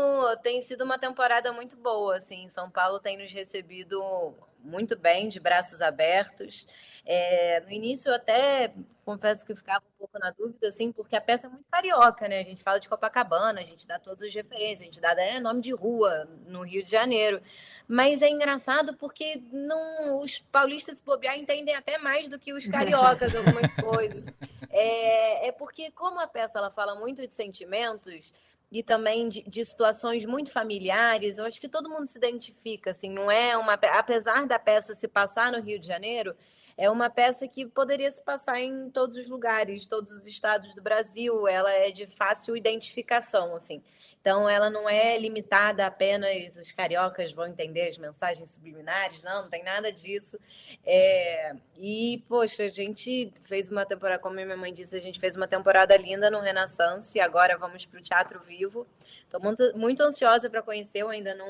[0.44, 2.48] tem sido uma temporada muito boa, assim.
[2.48, 6.68] São Paulo tem nos recebido muito bem, de braços abertos.
[7.06, 8.72] É, no início eu até
[9.04, 12.26] confesso que eu ficava um pouco na dúvida, assim, porque a peça é muito carioca,
[12.26, 12.40] né?
[12.40, 15.38] A gente fala de Copacabana, a gente dá todas as referências, a gente dá é,
[15.38, 17.42] nome de rua no Rio de Janeiro.
[17.86, 22.66] Mas é engraçado porque não, os paulistas, se bobear, entendem até mais do que os
[22.66, 24.26] cariocas algumas coisas.
[24.70, 28.32] É, é porque, como a peça ela fala muito de sentimentos,
[28.72, 31.38] e também de, de, situações muito familiares.
[31.38, 33.74] Eu acho que todo mundo se identifica, assim, não é uma.
[33.74, 36.34] Apesar da peça se passar no Rio de Janeiro,
[36.76, 40.82] é uma peça que poderia se passar em todos os lugares, todos os estados do
[40.82, 41.46] Brasil.
[41.46, 43.82] Ela é de fácil identificação, assim.
[44.24, 49.50] Então, ela não é limitada apenas os cariocas vão entender as mensagens subliminares, não, não
[49.50, 50.38] tem nada disso.
[50.82, 51.54] É...
[51.76, 55.46] E, poxa, a gente fez uma temporada, como minha mãe disse, a gente fez uma
[55.46, 58.86] temporada linda no Renaissance e agora vamos para o Teatro Vivo.
[59.24, 61.46] Estou muito, muito ansiosa para conhecer, eu ainda não,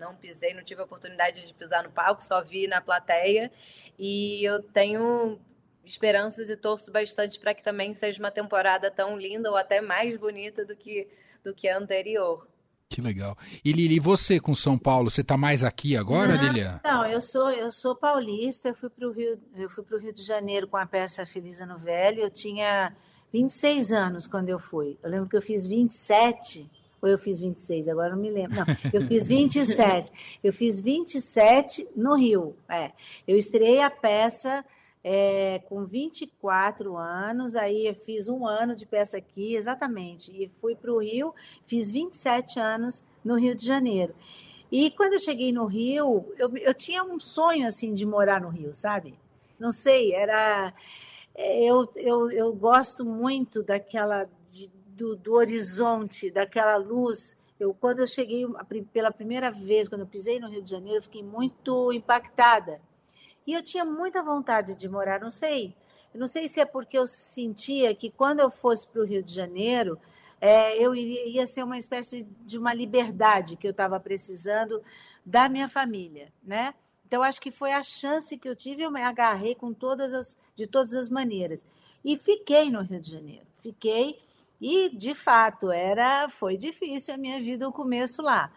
[0.00, 3.52] não pisei, não tive a oportunidade de pisar no palco, só vi na plateia.
[3.98, 5.38] E eu tenho
[5.84, 10.16] esperanças e torço bastante para que também seja uma temporada tão linda ou até mais
[10.16, 11.06] bonita do que
[11.46, 12.46] do que a anterior.
[12.88, 13.36] Que legal.
[13.64, 16.80] E Lili, você com São Paulo, você está mais aqui agora, não, Lilian?
[16.84, 20.00] Não, eu sou eu sou paulista, eu fui para o Rio, eu fui para o
[20.00, 22.94] Rio de Janeiro com a peça Feliz Ano Velho, eu tinha
[23.32, 24.96] 26 anos quando eu fui.
[25.02, 26.68] Eu lembro que eu fiz 27
[27.02, 28.56] ou eu fiz 26, agora não me lembro.
[28.56, 30.38] Não, eu fiz 27.
[30.42, 32.56] Eu fiz 27 no Rio.
[32.68, 32.92] É.
[33.26, 34.64] Eu estreiei a peça
[35.08, 40.74] é, com 24 anos, aí eu fiz um ano de peça aqui, exatamente, e fui
[40.74, 41.32] para o Rio,
[41.64, 44.16] fiz 27 anos no Rio de Janeiro.
[44.70, 48.48] E quando eu cheguei no Rio, eu, eu tinha um sonho assim de morar no
[48.48, 49.16] Rio, sabe?
[49.60, 50.74] Não sei, era.
[51.36, 54.28] É, eu, eu, eu gosto muito daquela.
[54.50, 57.38] De, do, do horizonte, daquela luz.
[57.60, 58.44] Eu, quando eu cheguei
[58.92, 62.80] pela primeira vez, quando eu pisei no Rio de Janeiro, eu fiquei muito impactada
[63.46, 65.74] e eu tinha muita vontade de morar, não sei.
[66.14, 69.34] Não sei se é porque eu sentia que quando eu fosse para o Rio de
[69.34, 69.98] Janeiro,
[70.40, 74.82] é, eu iria, ia ser uma espécie de uma liberdade que eu estava precisando
[75.24, 76.74] da minha família, né?
[77.06, 80.36] Então acho que foi a chance que eu tive, eu me agarrei com todas as,
[80.54, 81.64] de todas as maneiras
[82.04, 83.46] e fiquei no Rio de Janeiro.
[83.60, 84.18] Fiquei
[84.60, 88.50] e de fato era foi difícil a minha vida o começo lá,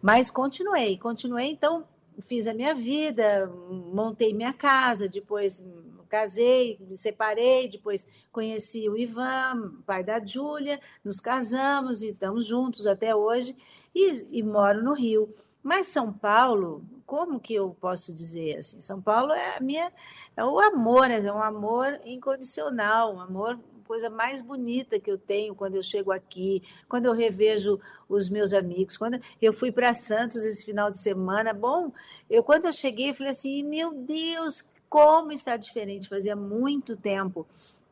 [0.00, 1.50] mas continuei, continuei.
[1.50, 1.84] Então
[2.20, 3.46] fiz a minha vida,
[3.92, 5.62] montei minha casa, depois
[6.12, 12.86] casei, me separei, depois conheci o Ivan, pai da Júlia, nos casamos e estamos juntos
[12.86, 13.56] até hoje
[13.94, 15.34] e, e, moro no Rio.
[15.62, 18.78] Mas São Paulo, como que eu posso dizer assim?
[18.82, 19.90] São Paulo é a minha,
[20.36, 23.58] é o amor, é um amor incondicional, um amor
[23.92, 27.78] coisa mais bonita que eu tenho quando eu chego aqui, quando eu revejo
[28.08, 28.96] os meus amigos.
[28.96, 31.92] Quando eu fui para Santos esse final de semana, bom,
[32.30, 36.08] eu quando eu cheguei, falei assim, meu Deus, como está diferente.
[36.08, 37.46] Fazia muito tempo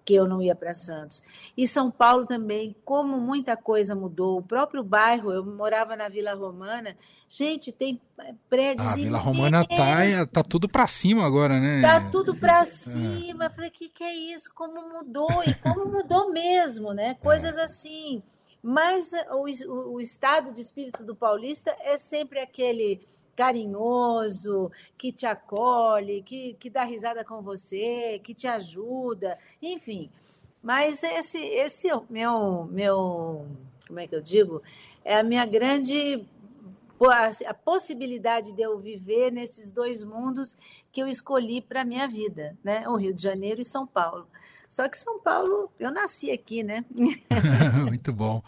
[0.05, 1.23] que eu não ia para Santos.
[1.57, 4.39] E São Paulo também, como muita coisa mudou.
[4.39, 6.97] O próprio bairro, eu morava na Vila Romana.
[7.29, 8.01] Gente, tem
[8.49, 11.81] prédios A Vila Romana tá, tá tudo para cima agora, né?
[11.81, 12.65] Tá tudo para é.
[12.65, 13.45] cima.
[13.45, 14.51] Eu falei, que que é isso?
[14.55, 15.43] Como mudou?
[15.47, 17.15] E como mudou mesmo, né?
[17.23, 17.65] Coisas é.
[17.65, 18.23] assim.
[18.63, 23.01] Mas o, o, o estado de espírito do paulista é sempre aquele
[23.41, 30.11] carinhoso, que te acolhe, que, que dá risada com você, que te ajuda, enfim.
[30.63, 33.47] Mas esse, esse é o meu, meu,
[33.87, 34.63] como é que eu digo?
[35.03, 36.23] É a minha grande
[37.47, 40.55] a possibilidade de eu viver nesses dois mundos
[40.93, 42.87] que eu escolhi para a minha vida, né?
[42.87, 44.29] O Rio de Janeiro e São Paulo.
[44.69, 46.85] Só que São Paulo, eu nasci aqui, né?
[47.89, 48.43] Muito bom.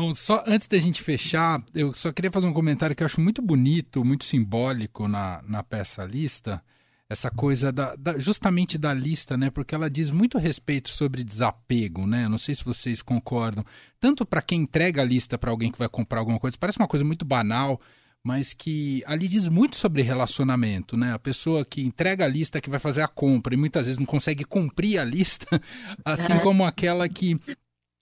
[0.00, 3.20] Bom, só antes da gente fechar, eu só queria fazer um comentário que eu acho
[3.20, 6.64] muito bonito, muito simbólico na, na peça lista.
[7.06, 9.50] Essa coisa da, da, justamente da lista, né?
[9.50, 12.26] Porque ela diz muito respeito sobre desapego, né?
[12.28, 13.62] Não sei se vocês concordam.
[14.00, 16.88] Tanto para quem entrega a lista para alguém que vai comprar alguma coisa, parece uma
[16.88, 17.78] coisa muito banal,
[18.24, 21.12] mas que ali diz muito sobre relacionamento, né?
[21.12, 24.06] A pessoa que entrega a lista que vai fazer a compra e muitas vezes não
[24.06, 25.46] consegue cumprir a lista,
[26.02, 27.36] assim como aquela que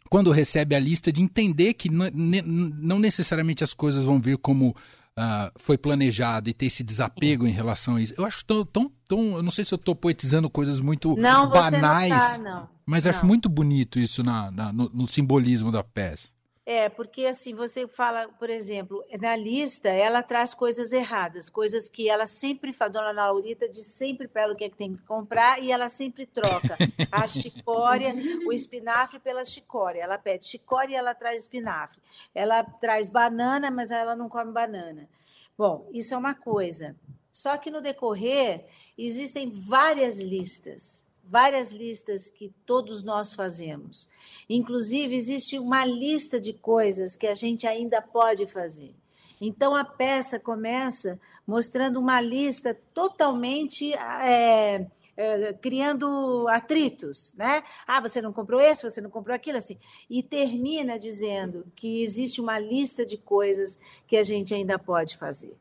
[0.09, 4.75] quando recebe a lista, de entender que não necessariamente as coisas vão vir como
[5.19, 8.15] uh, foi planejado e ter esse desapego em relação a isso.
[8.17, 11.51] Eu acho tão, tão, tão eu não sei se eu estou poetizando coisas muito não,
[11.51, 12.69] banais, não tá, não.
[12.87, 13.11] mas não.
[13.11, 16.29] acho muito bonito isso na, na no, no, simbolismo da peça.
[16.71, 22.11] É, porque assim, você fala, por exemplo, na lista, ela traz coisas erradas, coisas que
[22.11, 25.03] ela sempre fala, dona Laurita diz sempre para ela o que, é que tem que
[25.05, 26.77] comprar e ela sempre troca
[27.11, 28.15] a chicória,
[28.47, 30.03] o espinafre pela chicória.
[30.03, 31.99] Ela pede chicória e ela traz espinafre.
[32.35, 35.09] Ela traz banana, mas ela não come banana.
[35.57, 36.95] Bom, isso é uma coisa.
[37.33, 38.67] Só que no decorrer
[38.99, 44.09] existem várias listas várias listas que todos nós fazemos.
[44.49, 48.95] Inclusive, existe uma lista de coisas que a gente ainda pode fazer.
[49.41, 53.93] Então, a peça começa mostrando uma lista totalmente.
[53.95, 54.87] É,
[55.21, 57.65] é, criando atritos, né?
[57.85, 59.77] Ah, você não comprou esse, você não comprou aquilo, assim.
[60.09, 65.57] E termina dizendo que existe uma lista de coisas que a gente ainda pode fazer.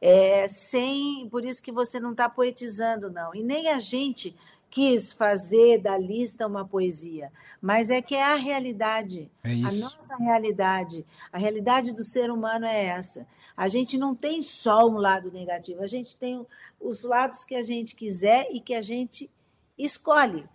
[0.00, 3.34] É, sem, por isso que você não está poetizando, não.
[3.34, 4.34] E nem a gente
[4.70, 10.16] quis fazer da lista uma poesia, mas é que é a realidade, é a nossa
[10.18, 13.26] realidade, a realidade do ser humano é essa.
[13.56, 16.46] A gente não tem só um lado negativo, a gente tem
[16.80, 19.30] os lados que a gente quiser e que a gente
[19.76, 20.48] escolhe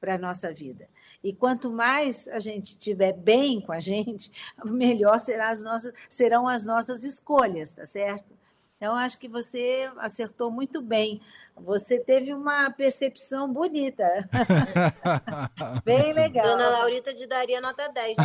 [0.00, 0.88] para a nossa vida.
[1.22, 4.30] E quanto mais a gente estiver bem com a gente,
[4.64, 8.32] melhor serão as nossas, serão as nossas escolhas, tá certo?
[8.76, 11.20] Então, acho que você acertou muito bem
[11.56, 14.04] você teve uma percepção bonita.
[15.84, 16.44] Bem legal.
[16.46, 18.18] Dona Laurita te daria nota 10.
[18.18, 18.24] Né?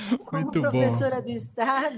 [0.00, 0.16] É.
[0.24, 1.22] Como Muito professora bom.
[1.22, 1.96] do Estado.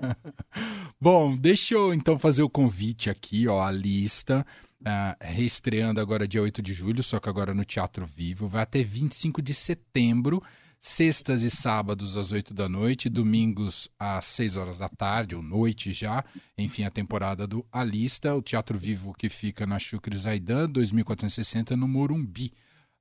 [1.00, 4.46] bom, deixa eu então fazer o convite aqui, ó, a lista.
[4.80, 8.48] Uh, reestreando agora dia 8 de julho, só que agora no Teatro Vivo.
[8.48, 10.42] Vai até 25 de setembro
[10.82, 15.92] sextas e sábados às 8 da noite, domingos às 6 horas da tarde, ou noite
[15.92, 16.24] já,
[16.58, 21.86] enfim, a temporada do Alista, o Teatro Vivo que fica na Chucre Zaidan, 2460, no
[21.86, 22.52] Morumbi.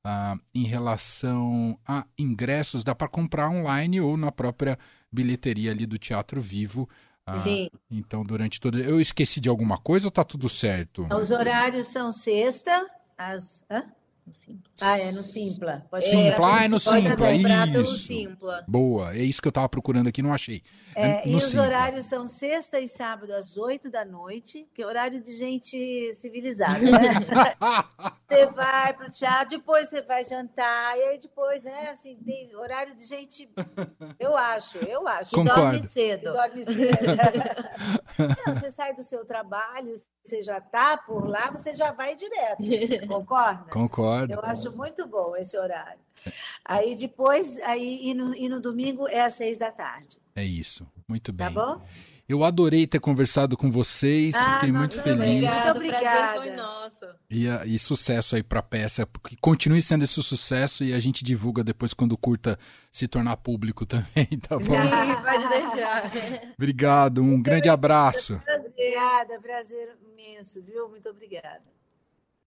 [0.03, 4.77] Ah, em relação a ingressos, dá para comprar online ou na própria
[5.11, 6.87] bilheteria ali do Teatro Vivo.
[7.25, 7.69] Ah, Sim.
[7.89, 8.79] Então, durante todo.
[8.79, 11.07] Eu esqueci de alguma coisa ou tá tudo certo?
[11.15, 12.85] Os horários são sexta,
[13.17, 13.63] às.
[13.69, 13.83] Hã?
[14.31, 14.71] No Simpla.
[14.81, 15.85] Ah, é no Simpla.
[15.91, 17.33] Pode Simpla, ah, é no Simpla,
[17.81, 17.97] isso.
[17.97, 18.63] Simpla.
[18.65, 20.63] Boa, é isso que eu estava procurando aqui, não achei.
[20.95, 21.63] É, é e os Simpla.
[21.65, 26.79] horários são sexta e sábado às oito da noite, que é horário de gente civilizada,
[26.79, 26.99] né?
[28.29, 32.95] você vai pro teatro, depois você vai jantar, e aí depois, né, assim, tem horário
[32.95, 33.49] de gente,
[34.17, 35.31] eu acho, eu acho.
[35.31, 35.61] Concordo.
[35.61, 36.29] dorme cedo.
[36.29, 37.05] E dorme cedo.
[38.45, 42.63] Não, você sai do seu trabalho, você já tá por lá, você já vai direto,
[43.07, 43.69] concorda?
[43.71, 44.20] Concordo.
[44.29, 45.99] Eu acho muito bom esse horário.
[46.63, 50.19] Aí depois, aí, e no, e no domingo é às seis da tarde.
[50.35, 51.53] É isso, muito tá bem.
[51.53, 51.81] Tá bom?
[52.31, 55.51] Eu adorei ter conversado com vocês, ah, fiquei muito feliz.
[55.51, 56.39] Muito obrigada.
[56.39, 57.05] Foi nosso.
[57.29, 61.25] E, e sucesso aí para a peça, que continue sendo esse sucesso e a gente
[61.25, 62.57] divulga depois quando curta
[62.89, 64.63] se tornar público também, tá bom?
[64.63, 66.11] Sim, pode deixar.
[66.53, 68.41] Obrigado, um grande abraço.
[68.65, 70.87] Obrigada, prazer imenso, viu?
[70.87, 71.80] Muito obrigada.